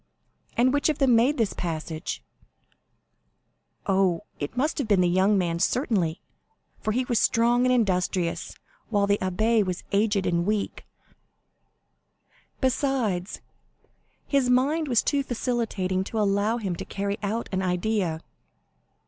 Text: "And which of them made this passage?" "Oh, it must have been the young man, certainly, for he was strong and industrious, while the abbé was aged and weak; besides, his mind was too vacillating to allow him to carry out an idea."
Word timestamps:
"And 0.57 0.73
which 0.73 0.89
of 0.89 0.97
them 0.97 1.15
made 1.15 1.37
this 1.37 1.53
passage?" 1.53 2.23
"Oh, 3.85 4.21
it 4.39 4.57
must 4.57 4.79
have 4.79 4.87
been 4.87 5.01
the 5.01 5.07
young 5.07 5.37
man, 5.37 5.59
certainly, 5.59 6.23
for 6.79 6.91
he 6.91 7.05
was 7.05 7.19
strong 7.19 7.67
and 7.67 7.71
industrious, 7.71 8.55
while 8.89 9.05
the 9.05 9.19
abbé 9.19 9.63
was 9.63 9.83
aged 9.91 10.25
and 10.25 10.43
weak; 10.43 10.87
besides, 12.59 13.41
his 14.25 14.49
mind 14.49 14.87
was 14.87 15.03
too 15.03 15.21
vacillating 15.21 16.03
to 16.05 16.17
allow 16.19 16.57
him 16.57 16.75
to 16.77 16.83
carry 16.85 17.19
out 17.21 17.47
an 17.51 17.61
idea." 17.61 18.21